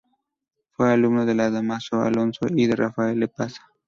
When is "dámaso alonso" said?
1.35-2.47